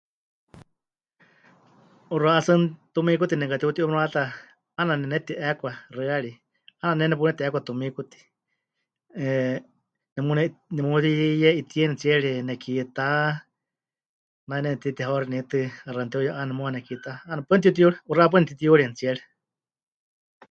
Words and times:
'Uxa'á 2.13 2.39
tsɨ 2.45 2.53
mɨtumíkuti 2.61 3.35
nemɨkatiuti'uuximayáta 3.37 4.23
'aana 4.33 4.93
nemɨneti'eekwa 4.97 5.71
xɨari, 5.95 6.31
'aana 6.81 6.97
ne 6.97 7.05
nepuneti'eekwa 7.09 7.59
tumíkuti, 7.67 8.19
'eh, 9.21 9.57
nemune... 10.15 10.43
nemuye'itɨeni 10.75 11.93
tsiere 11.99 12.31
nekiitá, 12.47 13.07
nai 14.47 14.61
nemɨtitihauxini 14.63 15.39
tɨ 15.51 15.59
'axa 15.87 16.01
mɨtiuye'ane 16.05 16.53
muuwa 16.57 16.71
nekiitá, 16.75 17.11
'aana 17.19 17.41
paɨ 17.47 17.55
nepɨtiutiyuruwa, 17.57 18.03
'uxa'á 18.09 18.29
paɨ 18.31 18.39
nepɨtitiyurieni 18.41 18.95
tsiere. 18.97 19.21